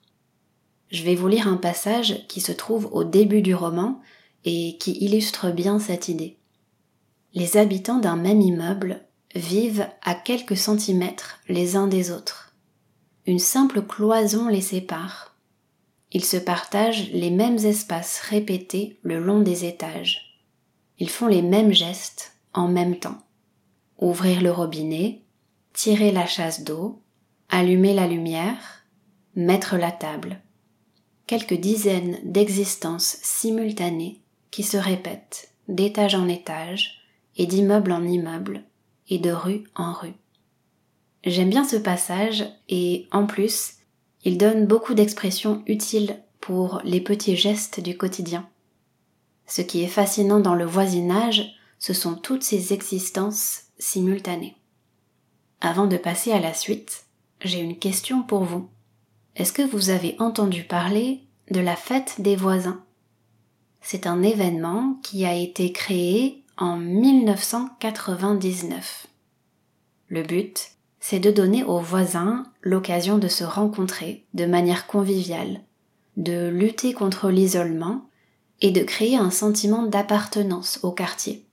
Je 0.90 1.04
vais 1.04 1.16
vous 1.16 1.28
lire 1.28 1.48
un 1.48 1.58
passage 1.58 2.25
qui 2.28 2.42
se 2.42 2.51
trouve 2.51 2.90
au 2.92 3.04
début 3.04 3.42
du 3.42 3.54
roman 3.54 4.01
et 4.46 4.78
qui 4.78 4.92
illustre 4.94 5.52
bien 5.52 5.80
cette 5.80 6.08
idée. 6.08 6.38
Les 7.34 7.58
habitants 7.58 8.00
d'un 8.00 8.16
même 8.16 8.42
immeuble 8.42 9.06
vivent 9.36 9.88
à 10.02 10.16
quelques 10.16 10.58
centimètres 10.58 11.40
les 11.48 11.76
uns 11.76 11.88
des 11.88 12.12
autres. 12.12 12.54
Une 13.26 13.40
simple 13.40 13.82
cloison 13.82 14.48
les 14.48 14.62
sépare 14.62 15.32
ils 16.12 16.26
se 16.26 16.38
partagent 16.38 17.10
les 17.12 17.32
mêmes 17.32 17.58
espaces 17.58 18.20
répétés 18.20 19.00
le 19.02 19.20
long 19.20 19.42
des 19.42 19.66
étages. 19.66 20.42
Ils 21.00 21.10
font 21.10 21.28
les 21.28 21.42
mêmes 21.42 21.72
gestes 21.72 22.34
en 22.54 22.68
même 22.68 22.98
temps. 22.98 23.18
Ouvrir 23.98 24.42
le 24.42 24.52
robinet, 24.52 25.22
tirer 25.74 26.12
la 26.12 26.26
chasse 26.26 26.64
d'eau, 26.64 27.02
allumer 27.50 27.94
la 27.94 28.08
lumière, 28.08 28.86
mettre 29.36 29.78
la 29.78 29.92
table. 29.92 30.42
Quelques 31.28 31.54
dizaines 31.54 32.20
d'existences 32.26 33.18
simultanées 33.22 34.21
qui 34.51 34.63
se 34.63 34.77
répètent 34.77 35.53
d'étage 35.67 36.15
en 36.15 36.27
étage 36.27 37.01
et 37.38 37.46
d'immeuble 37.46 37.91
en 37.91 38.03
immeuble 38.03 38.63
et 39.10 39.17
de 39.17 39.31
rue 39.31 39.63
en 39.75 39.93
rue. 39.93 40.13
J'aime 41.24 41.50
bien 41.50 41.63
ce 41.63 41.77
passage 41.77 42.46
et 42.70 43.08
en 43.12 43.25
plus, 43.25 43.75
il 44.24 44.38
donne 44.38 44.65
beaucoup 44.65 44.93
d'expressions 44.93 45.63
utiles 45.67 46.22
pour 46.39 46.81
les 46.84 47.01
petits 47.01 47.36
gestes 47.36 47.79
du 47.79 47.98
quotidien. 47.98 48.48
Ce 49.48 49.62
qui 49.62 49.84
est 49.84 49.88
fascinant 49.88 50.39
dans 50.39 50.55
le 50.55 50.65
voisinage, 50.65 51.55
ce 51.79 51.93
sont 51.93 52.15
toutes 52.15 52.43
ces 52.43 52.74
existences 52.74 53.63
simultanées. 53.79 54.55
Avant 55.62 55.88
de 55.88 55.98
passer 55.98 56.31
à 56.31 56.39
la 56.39 56.53
suite, 56.53 57.05
j'ai 57.41 57.60
une 57.60 57.77
question 57.77 58.24
pour 58.24 58.43
vous. 58.43 58.70
Est-ce 59.36 59.53
que 59.53 59.62
vous 59.62 59.89
avez 59.89 60.15
entendu 60.20 60.63
parler 60.63 61.22
de 61.50 61.60
la 61.60 61.75
fête 61.75 62.15
des 62.20 62.36
voisins? 62.36 62.84
C'est 63.82 64.08
un 64.08 64.24
événement 64.24 65.00
qui 65.04 65.26
a 65.26 65.36
été 65.36 65.72
créé 65.72 66.44
en 66.58 66.78
1999. 66.78 69.06
Le 70.08 70.24
but 70.24 70.72
c'est 71.02 71.20
de 71.20 71.32
donner 71.32 71.64
aux 71.64 71.80
voisins 71.80 72.46
l'occasion 72.62 73.18
de 73.18 73.28
se 73.28 73.44
rencontrer 73.44 74.24
de 74.36 74.46
manière 74.46 74.88
conviviale, 74.88 75.62
de 76.16 76.48
lutter 76.48 76.94
contre 76.94 77.30
l'isolement 77.30 78.08
et 78.62 78.72
de 78.72 78.84
créer 78.84 79.18
un 79.18 79.32
sentiment 79.32 79.84
d'appartenance 79.84 80.80
au 80.84 80.92
quartier. 80.92 81.48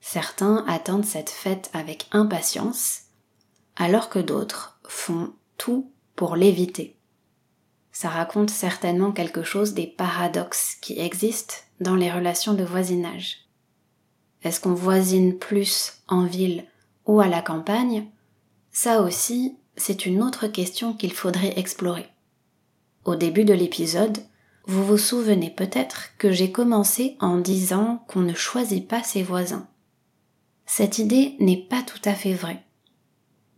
Certains 0.00 0.64
attendent 0.66 1.04
cette 1.04 1.28
fête 1.28 1.70
avec 1.74 2.06
impatience, 2.12 3.02
alors 3.76 4.08
que 4.08 4.18
d'autres 4.18 4.80
font 4.88 5.34
tout 5.58 5.92
pour 6.14 6.34
l'éviter. 6.34 6.95
Ça 7.98 8.10
raconte 8.10 8.50
certainement 8.50 9.10
quelque 9.10 9.42
chose 9.42 9.72
des 9.72 9.86
paradoxes 9.86 10.76
qui 10.82 11.00
existent 11.00 11.54
dans 11.80 11.94
les 11.96 12.12
relations 12.12 12.52
de 12.52 12.62
voisinage. 12.62 13.46
Est-ce 14.42 14.60
qu'on 14.60 14.74
voisine 14.74 15.38
plus 15.38 15.94
en 16.06 16.26
ville 16.26 16.66
ou 17.06 17.20
à 17.20 17.26
la 17.26 17.40
campagne? 17.40 18.04
Ça 18.70 19.00
aussi, 19.00 19.56
c'est 19.78 20.04
une 20.04 20.22
autre 20.22 20.46
question 20.46 20.92
qu'il 20.92 21.14
faudrait 21.14 21.58
explorer. 21.58 22.06
Au 23.06 23.14
début 23.14 23.46
de 23.46 23.54
l'épisode, 23.54 24.18
vous 24.66 24.84
vous 24.84 24.98
souvenez 24.98 25.48
peut-être 25.48 26.10
que 26.18 26.32
j'ai 26.32 26.52
commencé 26.52 27.16
en 27.18 27.38
disant 27.38 28.04
qu'on 28.08 28.20
ne 28.20 28.34
choisit 28.34 28.86
pas 28.86 29.02
ses 29.02 29.22
voisins. 29.22 29.68
Cette 30.66 30.98
idée 30.98 31.34
n'est 31.40 31.66
pas 31.70 31.80
tout 31.80 32.02
à 32.04 32.12
fait 32.12 32.34
vraie. 32.34 32.62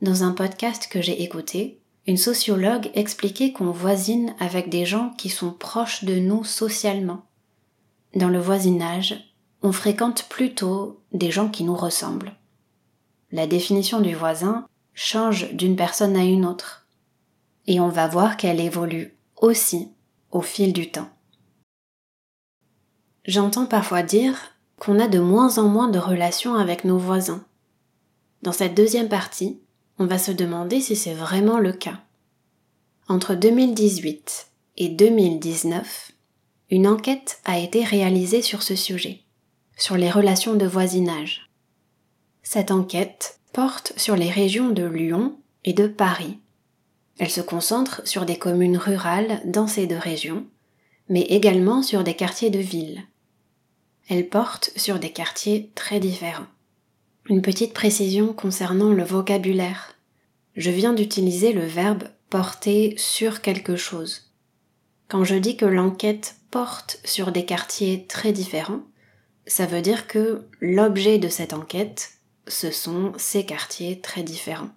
Dans 0.00 0.22
un 0.22 0.30
podcast 0.30 0.86
que 0.88 1.02
j'ai 1.02 1.24
écouté, 1.24 1.77
une 2.08 2.16
sociologue 2.16 2.90
expliquait 2.94 3.52
qu'on 3.52 3.70
voisine 3.70 4.34
avec 4.40 4.70
des 4.70 4.86
gens 4.86 5.10
qui 5.18 5.28
sont 5.28 5.52
proches 5.52 6.04
de 6.04 6.14
nous 6.14 6.42
socialement. 6.42 7.26
Dans 8.14 8.30
le 8.30 8.38
voisinage, 8.38 9.30
on 9.60 9.72
fréquente 9.72 10.24
plutôt 10.30 11.02
des 11.12 11.30
gens 11.30 11.50
qui 11.50 11.64
nous 11.64 11.76
ressemblent. 11.76 12.32
La 13.30 13.46
définition 13.46 14.00
du 14.00 14.14
voisin 14.14 14.66
change 14.94 15.52
d'une 15.52 15.76
personne 15.76 16.16
à 16.16 16.24
une 16.24 16.46
autre. 16.46 16.86
Et 17.66 17.78
on 17.78 17.90
va 17.90 18.08
voir 18.08 18.38
qu'elle 18.38 18.60
évolue 18.60 19.14
aussi 19.36 19.90
au 20.30 20.40
fil 20.40 20.72
du 20.72 20.90
temps. 20.90 21.10
J'entends 23.26 23.66
parfois 23.66 24.02
dire 24.02 24.54
qu'on 24.78 24.98
a 24.98 25.08
de 25.08 25.18
moins 25.18 25.58
en 25.58 25.68
moins 25.68 25.88
de 25.88 25.98
relations 25.98 26.54
avec 26.54 26.84
nos 26.84 26.96
voisins. 26.96 27.44
Dans 28.40 28.52
cette 28.52 28.74
deuxième 28.74 29.10
partie, 29.10 29.60
on 29.98 30.06
va 30.06 30.18
se 30.18 30.30
demander 30.30 30.80
si 30.80 30.96
c'est 30.96 31.14
vraiment 31.14 31.58
le 31.58 31.72
cas. 31.72 32.00
Entre 33.08 33.34
2018 33.34 34.48
et 34.76 34.88
2019, 34.88 36.12
une 36.70 36.86
enquête 36.86 37.40
a 37.44 37.58
été 37.58 37.82
réalisée 37.82 38.42
sur 38.42 38.62
ce 38.62 38.76
sujet, 38.76 39.22
sur 39.76 39.96
les 39.96 40.10
relations 40.10 40.54
de 40.54 40.66
voisinage. 40.66 41.48
Cette 42.42 42.70
enquête 42.70 43.40
porte 43.52 43.92
sur 43.96 44.14
les 44.14 44.30
régions 44.30 44.68
de 44.68 44.84
Lyon 44.84 45.38
et 45.64 45.72
de 45.72 45.86
Paris. 45.86 46.38
Elle 47.18 47.30
se 47.30 47.40
concentre 47.40 48.06
sur 48.06 48.24
des 48.24 48.38
communes 48.38 48.76
rurales 48.76 49.40
dans 49.44 49.66
ces 49.66 49.86
deux 49.86 49.98
régions, 49.98 50.46
mais 51.08 51.22
également 51.22 51.82
sur 51.82 52.04
des 52.04 52.14
quartiers 52.14 52.50
de 52.50 52.58
ville. 52.58 53.02
Elle 54.08 54.28
porte 54.28 54.70
sur 54.76 54.98
des 54.98 55.10
quartiers 55.10 55.72
très 55.74 55.98
différents. 55.98 56.46
Une 57.28 57.42
petite 57.42 57.74
précision 57.74 58.32
concernant 58.32 58.94
le 58.94 59.04
vocabulaire. 59.04 59.92
Je 60.56 60.70
viens 60.70 60.94
d'utiliser 60.94 61.52
le 61.52 61.66
verbe 61.66 62.04
porter 62.30 62.94
sur 62.96 63.42
quelque 63.42 63.76
chose. 63.76 64.32
Quand 65.08 65.24
je 65.24 65.34
dis 65.34 65.58
que 65.58 65.66
l'enquête 65.66 66.36
porte 66.50 67.00
sur 67.04 67.30
des 67.30 67.44
quartiers 67.44 68.06
très 68.06 68.32
différents, 68.32 68.80
ça 69.46 69.66
veut 69.66 69.82
dire 69.82 70.06
que 70.06 70.46
l'objet 70.60 71.18
de 71.18 71.28
cette 71.28 71.52
enquête 71.52 72.12
ce 72.46 72.70
sont 72.70 73.12
ces 73.18 73.44
quartiers 73.44 74.00
très 74.00 74.22
différents. 74.22 74.70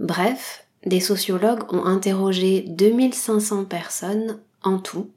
Bref, 0.00 0.66
des 0.84 0.98
sociologues 0.98 1.72
ont 1.72 1.84
interrogé 1.84 2.64
2500 2.66 3.66
personnes 3.66 4.40
en 4.64 4.80
tout. 4.80 5.12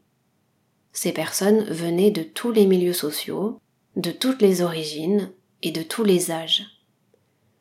Ces 0.93 1.13
personnes 1.13 1.63
venaient 1.63 2.11
de 2.11 2.21
tous 2.21 2.51
les 2.51 2.67
milieux 2.67 2.93
sociaux, 2.93 3.59
de 3.95 4.11
toutes 4.11 4.43
les 4.43 4.61
origines 4.61 5.31
et 5.63 5.71
de 5.71 5.83
tous 5.83 6.03
les 6.03 6.31
âges. 6.31 6.65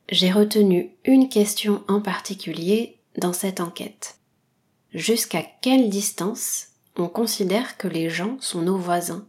J'ai 0.08 0.30
retenu 0.30 0.90
une 1.04 1.28
question 1.28 1.82
en 1.88 2.00
particulier 2.00 2.98
dans 3.18 3.32
cette 3.32 3.60
enquête. 3.60 4.18
Jusqu'à 4.92 5.42
quelle 5.42 5.90
distance 5.90 6.68
on 6.96 7.08
considère 7.08 7.76
que 7.76 7.88
les 7.88 8.08
gens 8.08 8.36
sont 8.40 8.62
nos 8.62 8.78
voisins? 8.78 9.26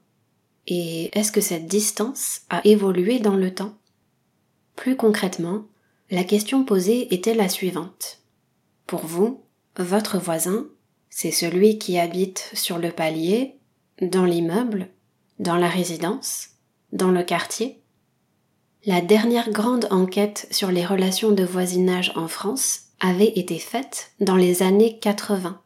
Et 0.67 1.17
est-ce 1.17 1.31
que 1.31 1.41
cette 1.41 1.67
distance 1.67 2.41
a 2.50 2.62
évolué 2.65 3.19
dans 3.19 3.36
le 3.36 3.53
temps? 3.53 3.74
Plus 4.75 4.95
concrètement, 4.95 5.65
la 6.12 6.24
question 6.24 6.63
posée 6.63 7.13
était 7.13 7.33
la 7.33 7.50
suivante. 7.50 8.19
Pour 8.86 9.05
vous, 9.05 9.41
votre 9.77 10.17
voisin, 10.17 10.67
c'est 11.09 11.31
celui 11.31 11.77
qui 11.77 11.97
habite 11.97 12.51
sur 12.53 12.77
le 12.77 12.91
palier, 12.91 13.55
dans 14.01 14.25
l'immeuble, 14.25 14.89
dans 15.39 15.55
la 15.55 15.69
résidence, 15.69 16.50
dans 16.91 17.12
le 17.12 17.24
quartier? 17.24 17.81
La 18.88 19.01
dernière 19.01 19.50
grande 19.50 19.86
enquête 19.91 20.48
sur 20.50 20.72
les 20.72 20.86
relations 20.86 21.34
de 21.34 21.44
voisinage 21.44 22.13
en 22.15 22.29
France 22.29 22.84
avait 23.01 23.38
été 23.38 23.60
faite 23.60 24.13
dans 24.22 24.38
les 24.38 24.63
années 24.63 24.98
80. 25.00 25.60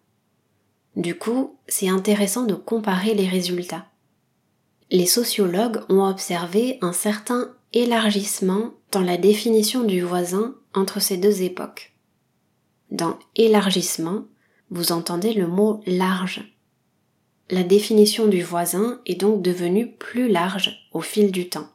Du 0.96 1.16
coup, 1.16 1.56
c'est 1.68 1.88
intéressant 1.88 2.46
de 2.46 2.56
comparer 2.56 3.14
les 3.14 3.28
résultats. 3.28 3.86
Les 4.90 5.06
sociologues 5.06 5.84
ont 5.88 6.04
observé 6.04 6.80
un 6.82 6.94
certain 6.94 7.52
élargissement 7.74 8.72
dans 8.92 9.02
la 9.02 9.18
définition 9.18 9.84
du 9.84 10.02
voisin 10.02 10.56
entre 10.74 11.00
ces 11.00 11.18
deux 11.18 11.44
époques. 11.44 11.94
Dans 12.90 13.20
élargissement, 13.36 14.24
vous 14.72 14.92
entendez 14.92 15.34
le 15.34 15.46
mot 15.46 15.82
large. 15.86 16.56
La 17.52 17.62
définition 17.62 18.26
du 18.26 18.42
voisin 18.42 19.00
est 19.06 19.22
donc 19.22 19.44
devenue 19.44 19.92
plus 19.92 20.28
large 20.28 20.90
au 20.92 21.02
fil 21.02 21.32
du 21.32 21.50
temps. 21.50 21.68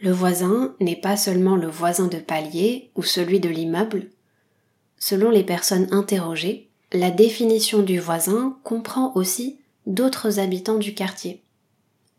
Le 0.00 0.12
voisin 0.12 0.74
n'est 0.80 1.00
pas 1.00 1.18
seulement 1.18 1.56
le 1.56 1.68
voisin 1.68 2.06
de 2.06 2.18
palier 2.18 2.90
ou 2.94 3.02
celui 3.02 3.38
de 3.38 3.50
l'immeuble. 3.50 4.08
Selon 4.96 5.30
les 5.30 5.44
personnes 5.44 5.88
interrogées, 5.92 6.70
la 6.92 7.10
définition 7.10 7.82
du 7.82 7.98
voisin 7.98 8.58
comprend 8.64 9.12
aussi 9.14 9.60
d'autres 9.86 10.38
habitants 10.38 10.78
du 10.78 10.94
quartier. 10.94 11.42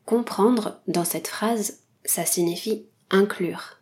Comprendre, 0.05 0.79
dans 0.87 1.05
cette 1.05 1.27
phrase, 1.27 1.79
ça 2.05 2.25
signifie 2.25 2.85
inclure. 3.09 3.79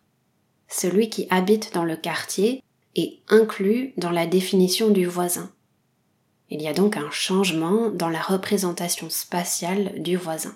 Celui 0.70 1.10
qui 1.10 1.28
habite 1.30 1.74
dans 1.74 1.84
le 1.84 1.98
quartier 1.98 2.64
est 2.96 3.20
inclus 3.28 3.94
dans 3.98 4.12
la 4.12 4.28
définition 4.28 4.90
du 4.90 5.06
voisin. 5.06 5.52
Il 6.50 6.62
y 6.62 6.68
a 6.68 6.74
donc 6.74 6.98
un 6.98 7.12
changement 7.12 7.90
dans 7.90 8.10
la 8.10 8.22
représentation 8.22 9.10
spatiale 9.10 10.02
du 10.02 10.16
voisin. 10.16 10.56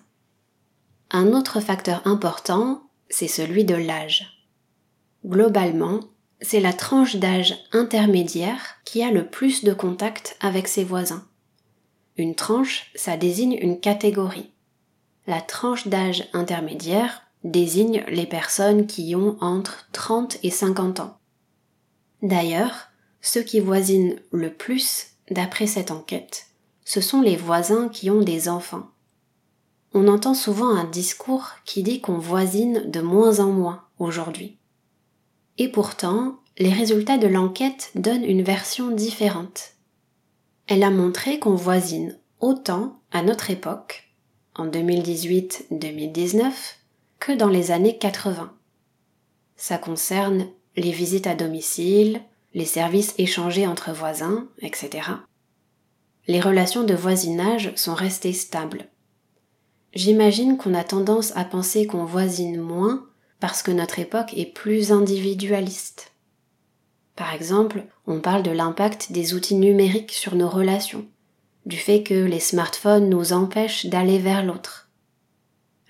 Un 1.11 1.33
autre 1.33 1.59
facteur 1.59 2.01
important, 2.05 2.83
c'est 3.09 3.27
celui 3.27 3.65
de 3.65 3.75
l'âge. 3.75 4.45
Globalement, 5.25 6.01
c'est 6.41 6.59
la 6.59 6.73
tranche 6.73 7.15
d'âge 7.15 7.55
intermédiaire 7.71 8.75
qui 8.83 9.01
a 9.03 9.11
le 9.11 9.27
plus 9.27 9.63
de 9.63 9.73
contact 9.73 10.37
avec 10.41 10.67
ses 10.67 10.83
voisins. 10.83 11.25
Une 12.17 12.35
tranche, 12.35 12.91
ça 12.95 13.17
désigne 13.17 13.57
une 13.61 13.79
catégorie. 13.79 14.51
La 15.25 15.41
tranche 15.41 15.87
d'âge 15.87 16.27
intermédiaire 16.33 17.21
désigne 17.43 18.03
les 18.07 18.25
personnes 18.25 18.87
qui 18.87 19.15
ont 19.15 19.37
entre 19.41 19.87
30 19.93 20.37
et 20.43 20.49
50 20.49 20.99
ans. 20.99 21.17
D'ailleurs, 22.21 22.89
ceux 23.21 23.41
qui 23.41 23.59
voisinent 23.59 24.19
le 24.31 24.53
plus, 24.53 25.07
d'après 25.31 25.67
cette 25.67 25.91
enquête, 25.91 26.47
ce 26.85 27.01
sont 27.01 27.21
les 27.21 27.37
voisins 27.37 27.87
qui 27.89 28.09
ont 28.09 28.21
des 28.21 28.49
enfants 28.49 28.89
on 29.93 30.07
entend 30.07 30.33
souvent 30.33 30.69
un 30.69 30.85
discours 30.85 31.49
qui 31.65 31.83
dit 31.83 32.01
qu'on 32.01 32.17
voisine 32.17 32.89
de 32.89 33.01
moins 33.01 33.39
en 33.39 33.51
moins 33.51 33.83
aujourd'hui. 33.99 34.57
Et 35.57 35.69
pourtant, 35.69 36.39
les 36.57 36.71
résultats 36.71 37.17
de 37.17 37.27
l'enquête 37.27 37.91
donnent 37.95 38.25
une 38.25 38.43
version 38.43 38.91
différente. 38.91 39.73
Elle 40.67 40.83
a 40.83 40.89
montré 40.89 41.39
qu'on 41.39 41.55
voisine 41.55 42.17
autant 42.39 42.99
à 43.11 43.21
notre 43.23 43.51
époque, 43.51 44.09
en 44.55 44.67
2018-2019, 44.67 46.51
que 47.19 47.31
dans 47.31 47.49
les 47.49 47.71
années 47.71 47.97
80. 47.97 48.53
Ça 49.55 49.77
concerne 49.77 50.47
les 50.75 50.91
visites 50.91 51.27
à 51.27 51.35
domicile, 51.35 52.21
les 52.53 52.65
services 52.65 53.13
échangés 53.17 53.67
entre 53.67 53.91
voisins, 53.91 54.47
etc. 54.59 55.09
Les 56.27 56.39
relations 56.39 56.83
de 56.83 56.93
voisinage 56.93 57.73
sont 57.75 57.93
restées 57.93 58.33
stables. 58.33 58.87
J'imagine 59.93 60.57
qu'on 60.57 60.73
a 60.73 60.83
tendance 60.83 61.35
à 61.35 61.45
penser 61.45 61.85
qu'on 61.85 62.05
voisine 62.05 62.59
moins 62.59 63.05
parce 63.39 63.61
que 63.61 63.69
notre 63.69 63.99
époque 63.99 64.33
est 64.35 64.51
plus 64.51 64.91
individualiste. 64.91 66.13
Par 67.15 67.31
exemple, 67.33 67.83
on 68.07 68.19
parle 68.19 68.41
de 68.41 68.49
l'impact 68.49 69.11
des 69.11 69.35
outils 69.35 69.55
numériques 69.55 70.13
sur 70.13 70.35
nos 70.35 70.49
relations, 70.49 71.05
du 71.67 71.77
fait 71.77 72.01
que 72.01 72.15
les 72.15 72.39
smartphones 72.39 73.07
nous 73.07 73.33
empêchent 73.33 73.85
d'aller 73.85 74.17
vers 74.17 74.43
l'autre. 74.43 74.89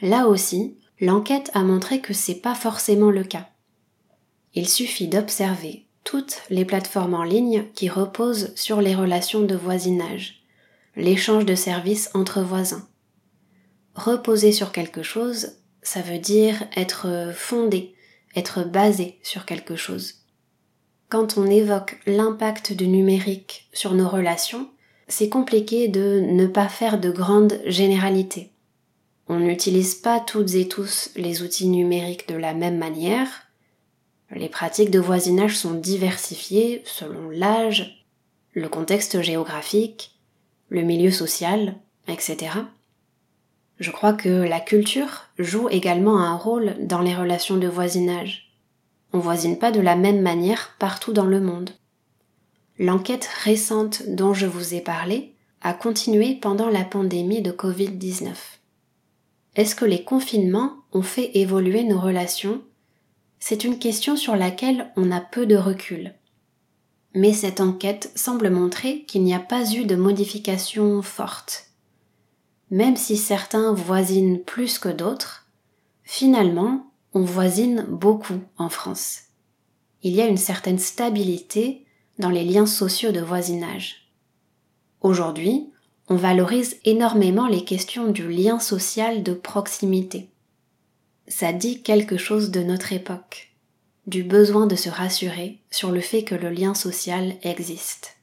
Là 0.02 0.28
aussi, 0.28 0.78
l'enquête 1.00 1.50
a 1.54 1.63
montré 1.63 2.02
que 2.02 2.13
c'est 2.13 2.42
pas 2.42 2.56
forcément 2.56 3.10
le 3.10 3.24
cas. 3.24 3.48
Il 4.54 4.68
suffit 4.68 5.08
d'observer 5.08 5.86
toutes 6.04 6.42
les 6.50 6.66
plateformes 6.66 7.13
en 7.13 7.24
ligne 7.24 7.68
qui 7.74 7.88
reposent 7.88 8.54
sur 8.56 8.82
les 8.82 8.96
relations 8.96 9.44
de 9.44 9.56
voisinage, 9.56 10.44
l'échange 10.98 11.46
de 11.46 11.56
services 11.56 12.10
entre 12.13 12.42
voisins 12.42 12.86
reposer 13.96 14.52
sur 14.52 14.72
quelque 14.72 15.04
chose, 15.04 15.58
ça 15.82 16.02
veut 16.02 16.20
dire 16.20 16.64
être 16.76 17.32
fondé, 17.36 17.94
être 18.36 18.64
basé 18.64 19.20
sur 19.24 19.46
quelque 19.46 19.76
chose. 19.76 20.16
Quand 21.10 21.38
on 21.38 21.46
évoque 21.46 22.00
l'impact 22.08 22.74
du 22.74 22.88
numérique 22.88 23.70
sur 23.72 23.94
nos 23.94 24.10
relations, 24.10 24.68
c'est 25.08 25.30
compliqué 25.30 25.88
de 25.88 26.22
ne 26.22 26.48
pas 26.48 26.68
faire 26.68 27.00
de 27.00 27.12
grandes 27.12 27.60
généralités. 27.66 28.52
On 29.28 29.40
n'utilise 29.40 29.96
pas 29.96 30.20
toutes 30.20 30.56
et 30.56 30.68
tous 30.68 31.12
les 31.16 31.44
outils 31.44 31.68
numériques 31.68 32.28
de 32.28 32.36
la 32.36 32.54
même 32.54 32.78
manière. 32.78 33.28
Les 34.32 34.50
pratiques 34.50 34.90
de 34.90 35.00
voisinage 35.00 35.56
sont 35.56 35.76
diversifiées 35.76 36.82
selon 36.86 37.30
l'âge, 37.30 38.06
le 38.54 38.68
contexte 38.68 39.22
géographique, 39.22 40.20
le 40.70 40.82
milieu 40.82 41.12
social, 41.12 41.76
etc. 42.08 42.50
Je 43.80 43.92
crois 43.92 44.14
que 44.14 44.30
la 44.30 44.60
culture 44.60 45.24
joue 45.40 45.68
également 45.70 46.20
un 46.20 46.36
rôle 46.36 46.76
dans 46.80 47.02
les 47.02 47.16
relations 47.16 47.58
de 47.58 47.68
voisinage. 47.68 48.54
On 49.12 49.20
voisine 49.20 49.58
pas 49.58 49.72
de 49.72 49.82
la 49.82 49.96
même 49.96 50.22
manière 50.22 50.76
partout 50.80 51.14
dans 51.14 51.26
le 51.26 51.42
monde. 51.42 51.72
L'enquête 52.80 53.26
récente 53.44 54.04
dont 54.08 54.34
je 54.34 54.46
vous 54.46 54.74
ai 54.74 54.82
parlé 54.82 55.36
a 55.62 55.74
continué 55.74 56.36
pendant 56.36 56.70
la 56.70 56.84
pandémie 56.84 57.42
de 57.42 57.52
Covid-19. 57.52 58.34
Est-ce 59.56 59.76
que 59.76 59.86
les 59.86 60.04
confinements 60.04 60.78
ont 60.92 61.04
fait 61.04 61.38
évoluer 61.38 61.84
nos 61.84 62.00
relations? 62.00 62.62
C'est 63.40 63.64
une 63.64 63.78
question 63.78 64.16
sur 64.16 64.36
laquelle 64.36 64.92
on 64.96 65.12
a 65.12 65.22
peu 65.22 65.46
de 65.46 65.56
recul. 65.56 66.14
Mais 67.14 67.34
cette 67.34 67.62
enquête 67.62 68.12
semble 68.16 68.50
montrer 68.50 69.04
qu'il 69.04 69.24
n'y 69.24 69.36
a 69.36 69.40
pas 69.40 69.72
eu 69.72 69.86
de 69.86 69.96
modification 69.96 71.02
forte 71.02 71.73
même 72.74 72.96
si 72.96 73.18
certains 73.18 73.72
voisinent 73.72 74.40
plus 74.40 74.80
que 74.80 74.90
d'autres, 74.90 75.48
finalement, 76.02 76.92
on 77.14 77.22
voisine 77.22 77.86
beaucoup 77.88 78.42
en 78.58 78.68
France. 78.68 79.26
Il 80.02 80.14
y 80.14 80.22
a 80.22 80.26
une 80.26 80.38
certaine 80.38 80.80
stabilité 80.80 81.86
dans 82.18 82.32
les 82.32 82.44
liens 82.44 82.66
sociaux 82.66 83.12
de 83.12 83.20
voisinage. 83.20 84.12
Aujourd'hui, 85.02 85.70
on 86.10 86.16
valorise 86.16 86.78
énormément 86.84 87.46
les 87.48 87.64
questions 87.64 88.12
du 88.12 88.28
lien 88.28 88.60
social 88.60 89.22
de 89.22 89.36
proximité. 89.36 90.32
Ça 91.28 91.54
dit 91.54 91.84
quelque 91.84 92.18
chose 92.18 92.50
de 92.50 92.64
notre 92.64 92.92
époque, 92.92 93.54
du 94.08 94.24
besoin 94.24 94.66
de 94.66 94.76
se 94.76 94.90
rassurer 94.90 95.60
sur 95.70 95.92
le 95.92 96.02
fait 96.02 96.24
que 96.24 96.34
le 96.34 96.50
lien 96.50 96.74
social 96.74 97.36
existe. 97.44 98.18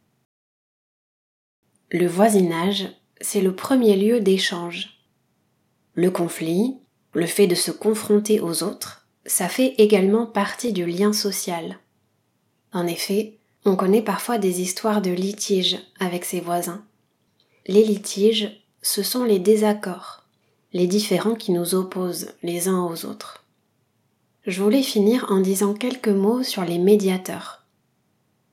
Le 1.92 2.08
voisinage 2.08 2.88
c'est 3.20 3.40
le 3.40 3.54
premier 3.54 3.96
lieu 3.96 4.20
d'échange. 4.20 5.00
Le 5.94 6.10
conflit, 6.10 6.76
le 7.12 7.26
fait 7.26 7.46
de 7.46 7.54
se 7.54 7.70
confronter 7.70 8.40
aux 8.40 8.62
autres, 8.62 9.06
ça 9.26 9.48
fait 9.48 9.74
également 9.78 10.26
partie 10.26 10.72
du 10.72 10.86
lien 10.86 11.12
social. 11.12 11.78
En 12.72 12.86
effet, 12.86 13.38
on 13.64 13.76
connaît 13.76 14.02
parfois 14.02 14.38
des 14.38 14.60
histoires 14.60 15.02
de 15.02 15.10
litiges 15.10 15.78
avec 15.98 16.24
ses 16.24 16.40
voisins. 16.40 16.84
Les 17.66 17.84
litiges, 17.84 18.64
ce 18.80 19.02
sont 19.02 19.24
les 19.24 19.38
désaccords, 19.38 20.24
les 20.72 20.86
différends 20.86 21.34
qui 21.34 21.52
nous 21.52 21.74
opposent 21.74 22.32
les 22.42 22.68
uns 22.68 22.82
aux 22.82 23.04
autres. 23.04 23.44
Je 24.46 24.62
voulais 24.62 24.82
finir 24.82 25.26
en 25.28 25.40
disant 25.40 25.74
quelques 25.74 26.08
mots 26.08 26.42
sur 26.42 26.64
les 26.64 26.78
médiateurs. 26.78 27.59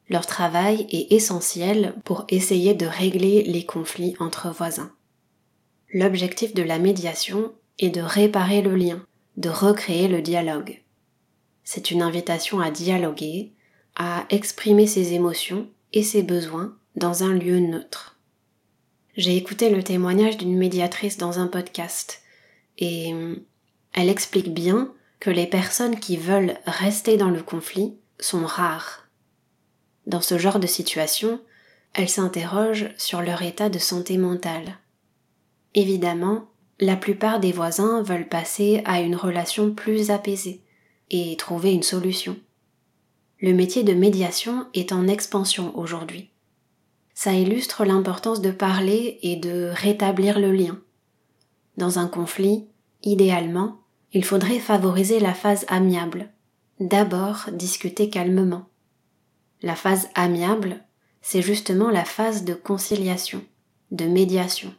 Leur 0.10 0.26
travail 0.26 0.88
est 0.90 1.12
essentiel 1.14 1.96
pour 2.06 2.26
essayer 2.30 2.74
de 2.74 2.86
régler 2.86 3.44
les 3.44 3.66
conflits 3.66 4.16
entre 4.20 4.50
voisins. 4.50 4.92
L'objectif 5.94 6.54
de 6.54 6.64
la 6.64 6.80
médiation 6.80 7.52
est 7.80 7.90
de 7.90 8.02
réparer 8.02 8.62
le 8.62 8.76
lien, 8.76 9.06
de 9.36 9.50
recréer 9.50 10.08
le 10.08 10.22
dialogue. 10.22 10.82
C'est 11.64 11.92
une 11.92 12.02
invitation 12.02 12.62
à 12.62 12.72
dialoguer, 12.72 13.52
à 13.96 14.26
exprimer 14.30 14.88
ses 14.88 15.14
émotions 15.14 15.68
et 15.92 16.04
ses 16.04 16.24
besoins 16.24 16.78
dans 16.96 17.24
un 17.24 17.34
lieu 17.34 17.60
neutre. 17.60 18.18
J'ai 19.18 19.36
écouté 19.36 19.70
le 19.70 19.84
témoignage 19.84 20.38
d'une 20.38 20.58
médiatrice 20.58 21.18
dans 21.18 21.40
un 21.40 21.48
podcast 21.48 22.22
et 22.78 23.14
elle 23.94 24.10
explique 24.10 24.54
bien 24.54 24.94
que 25.20 25.32
les 25.32 25.48
personnes 25.48 26.00
qui 26.00 26.16
veulent 26.16 26.58
rester 26.66 27.18
dans 27.18 27.32
le 27.32 27.42
conflit 27.42 27.96
sont 28.20 28.46
rares 28.46 29.07
dans 30.08 30.22
ce 30.22 30.38
genre 30.38 30.60
de 30.60 30.68
situation, 30.68 31.40
elles 31.94 32.10
s'interrogent 32.10 32.90
sur 32.98 33.22
leur 33.22 33.44
état 33.44 33.70
de 33.70 33.78
santé 33.78 34.18
mentale. 34.18 34.80
Évidemment, 35.76 36.50
la 36.80 36.96
plupart 36.96 37.40
des 37.40 37.52
voisins 37.52 38.02
veulent 38.02 38.28
passer 38.28 38.82
à 38.86 39.02
une 39.02 39.16
relation 39.16 39.74
plus 39.74 40.10
apaisée, 40.10 40.62
et 41.10 41.36
trouver 41.38 41.74
une 41.74 41.84
solution. 41.84 42.36
Le 43.40 43.54
métier 43.54 43.84
de 43.84 43.94
médiation 43.94 44.66
est 44.74 44.92
en 44.92 45.08
expansion 45.08 45.78
aujourd'hui. 45.78 46.30
Ça 47.14 47.34
illustre 47.34 47.86
l'importance 47.86 48.42
de 48.42 48.52
parler 48.52 49.20
et 49.22 49.36
de 49.36 49.72
rétablir 49.74 50.40
le 50.40 50.52
lien. 50.52 50.80
Dans 51.78 52.00
un 52.00 52.08
conflit, 52.08 52.66
idéalement, 53.04 53.80
il 54.14 54.26
faudrait 54.26 54.60
favoriser 54.60 55.20
la 55.20 55.34
phase 55.34 55.66
amiable. 55.68 56.30
D'abord 56.80 57.46
discuter 57.54 58.10
calmement. 58.10 58.68
La 59.62 59.76
phase 59.76 60.10
amiable, 60.14 60.84
c'est 61.22 61.42
justement 61.42 61.90
la 61.90 62.06
phase 62.06 62.44
de 62.44 62.54
conciliation, 62.54 63.44
de 63.92 64.06
médiation. 64.06 64.74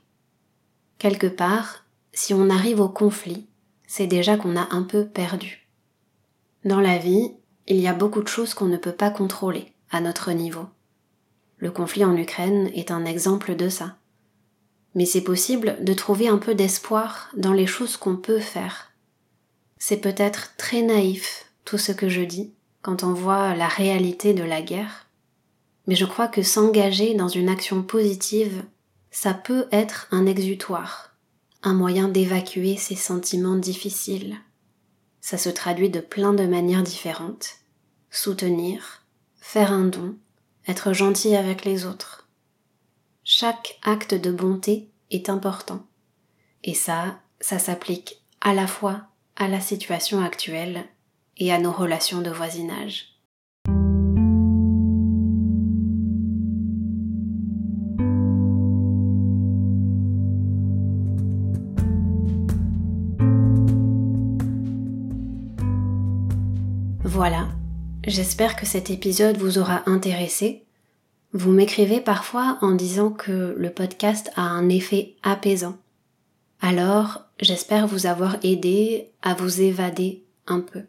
Quelque 0.98 1.26
part, 1.26 1.84
si 2.12 2.32
on 2.32 2.48
arrive 2.48 2.80
au 2.80 2.88
conflit, 2.88 3.46
c'est 3.86 4.06
déjà 4.06 4.36
qu'on 4.36 4.56
a 4.56 4.68
un 4.70 4.82
peu 4.82 5.06
perdu. 5.06 5.68
Dans 6.64 6.80
la 6.80 6.98
vie, 6.98 7.32
il 7.66 7.76
y 7.76 7.88
a 7.88 7.92
beaucoup 7.92 8.22
de 8.22 8.28
choses 8.28 8.54
qu'on 8.54 8.66
ne 8.66 8.76
peut 8.76 8.92
pas 8.92 9.10
contrôler 9.10 9.72
à 9.90 10.00
notre 10.00 10.32
niveau. 10.32 10.66
Le 11.56 11.70
conflit 11.70 12.04
en 12.04 12.16
Ukraine 12.16 12.70
est 12.74 12.90
un 12.90 13.04
exemple 13.04 13.56
de 13.56 13.68
ça. 13.68 13.96
Mais 14.94 15.06
c'est 15.06 15.22
possible 15.22 15.76
de 15.82 15.92
trouver 15.92 16.28
un 16.28 16.38
peu 16.38 16.54
d'espoir 16.54 17.30
dans 17.36 17.52
les 17.52 17.66
choses 17.66 17.96
qu'on 17.96 18.16
peut 18.16 18.40
faire. 18.40 18.92
C'est 19.78 20.00
peut-être 20.00 20.54
très 20.56 20.82
naïf 20.82 21.52
tout 21.64 21.78
ce 21.78 21.92
que 21.92 22.08
je 22.08 22.22
dis 22.22 22.52
quand 22.82 23.02
on 23.02 23.12
voit 23.12 23.54
la 23.54 23.68
réalité 23.68 24.34
de 24.34 24.44
la 24.44 24.62
guerre, 24.62 25.06
mais 25.86 25.94
je 25.94 26.04
crois 26.04 26.28
que 26.28 26.42
s'engager 26.42 27.14
dans 27.14 27.28
une 27.28 27.48
action 27.48 27.82
positive, 27.82 28.62
ça 29.10 29.34
peut 29.34 29.66
être 29.72 30.06
un 30.10 30.26
exutoire, 30.26 31.14
un 31.62 31.74
moyen 31.74 32.08
d'évacuer 32.08 32.76
ces 32.76 32.94
sentiments 32.94 33.56
difficiles. 33.56 34.36
Ça 35.20 35.38
se 35.38 35.48
traduit 35.48 35.90
de 35.90 36.00
plein 36.00 36.34
de 36.34 36.46
manières 36.46 36.82
différentes. 36.82 37.56
Soutenir, 38.10 39.02
faire 39.40 39.72
un 39.72 39.84
don, 39.84 40.16
être 40.66 40.92
gentil 40.92 41.36
avec 41.36 41.64
les 41.64 41.86
autres. 41.86 42.28
Chaque 43.24 43.78
acte 43.82 44.14
de 44.14 44.30
bonté 44.30 44.90
est 45.10 45.28
important. 45.28 45.86
Et 46.64 46.74
ça, 46.74 47.18
ça 47.40 47.58
s'applique 47.58 48.22
à 48.40 48.54
la 48.54 48.66
fois 48.66 49.02
à 49.36 49.48
la 49.48 49.60
situation 49.60 50.22
actuelle 50.22 50.84
et 51.38 51.52
à 51.52 51.58
nos 51.58 51.72
relations 51.72 52.20
de 52.20 52.30
voisinage. 52.30 53.18
Voilà, 67.04 67.48
j'espère 68.06 68.54
que 68.54 68.66
cet 68.66 68.90
épisode 68.90 69.38
vous 69.38 69.58
aura 69.58 69.82
intéressé. 69.86 70.64
Vous 71.32 71.50
m'écrivez 71.50 72.00
parfois 72.00 72.58
en 72.60 72.72
disant 72.72 73.10
que 73.10 73.54
le 73.56 73.70
podcast 73.70 74.30
a 74.36 74.42
un 74.42 74.68
effet 74.68 75.16
apaisant. 75.22 75.76
Alors, 76.60 77.24
j'espère 77.40 77.86
vous 77.86 78.06
avoir 78.06 78.36
aidé 78.44 79.10
à 79.22 79.34
vous 79.34 79.60
évader 79.60 80.24
un 80.46 80.60
peu. 80.60 80.82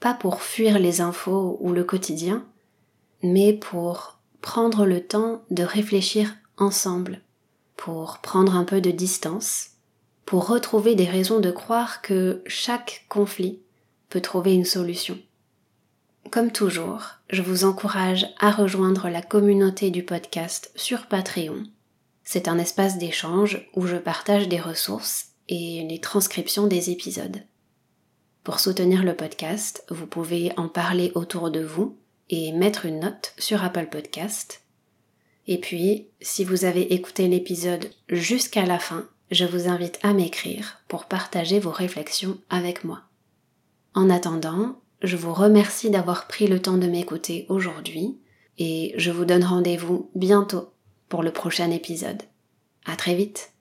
Pas 0.00 0.14
pour 0.14 0.42
fuir 0.42 0.78
les 0.78 1.00
infos 1.00 1.58
ou 1.60 1.72
le 1.72 1.84
quotidien, 1.84 2.44
mais 3.22 3.52
pour 3.52 4.18
prendre 4.40 4.86
le 4.86 5.04
temps 5.04 5.42
de 5.50 5.62
réfléchir 5.62 6.34
ensemble, 6.56 7.20
pour 7.76 8.18
prendre 8.18 8.54
un 8.54 8.64
peu 8.64 8.80
de 8.80 8.90
distance, 8.90 9.70
pour 10.24 10.46
retrouver 10.46 10.94
des 10.94 11.06
raisons 11.06 11.40
de 11.40 11.50
croire 11.50 12.02
que 12.02 12.42
chaque 12.46 13.06
conflit 13.08 13.60
peut 14.08 14.20
trouver 14.20 14.54
une 14.54 14.64
solution. 14.64 15.18
Comme 16.30 16.52
toujours, 16.52 17.14
je 17.30 17.42
vous 17.42 17.64
encourage 17.64 18.26
à 18.38 18.50
rejoindre 18.50 19.08
la 19.08 19.22
communauté 19.22 19.90
du 19.90 20.04
podcast 20.04 20.70
sur 20.76 21.06
Patreon. 21.06 21.64
C'est 22.24 22.48
un 22.48 22.58
espace 22.58 22.98
d'échange 22.98 23.66
où 23.74 23.86
je 23.86 23.96
partage 23.96 24.48
des 24.48 24.60
ressources 24.60 25.28
et 25.48 25.86
les 25.88 26.00
transcriptions 26.00 26.66
des 26.66 26.90
épisodes. 26.90 27.42
Pour 28.48 28.60
soutenir 28.60 29.04
le 29.04 29.14
podcast, 29.14 29.84
vous 29.90 30.06
pouvez 30.06 30.52
en 30.56 30.68
parler 30.68 31.12
autour 31.14 31.50
de 31.50 31.60
vous 31.60 31.98
et 32.30 32.50
mettre 32.52 32.86
une 32.86 33.00
note 33.00 33.34
sur 33.36 33.62
Apple 33.62 33.88
Podcast. 33.90 34.62
Et 35.46 35.58
puis, 35.58 36.06
si 36.22 36.44
vous 36.44 36.64
avez 36.64 36.94
écouté 36.94 37.28
l'épisode 37.28 37.90
jusqu'à 38.08 38.64
la 38.64 38.78
fin, 38.78 39.06
je 39.30 39.44
vous 39.44 39.68
invite 39.68 39.98
à 40.02 40.14
m'écrire 40.14 40.80
pour 40.88 41.04
partager 41.04 41.60
vos 41.60 41.70
réflexions 41.70 42.38
avec 42.48 42.84
moi. 42.84 43.02
En 43.92 44.08
attendant, 44.08 44.80
je 45.02 45.18
vous 45.18 45.34
remercie 45.34 45.90
d'avoir 45.90 46.26
pris 46.26 46.46
le 46.46 46.62
temps 46.62 46.78
de 46.78 46.86
m'écouter 46.86 47.44
aujourd'hui 47.50 48.16
et 48.56 48.94
je 48.96 49.10
vous 49.10 49.26
donne 49.26 49.44
rendez-vous 49.44 50.08
bientôt 50.14 50.72
pour 51.10 51.22
le 51.22 51.32
prochain 51.32 51.70
épisode. 51.70 52.22
À 52.86 52.96
très 52.96 53.14
vite! 53.14 53.52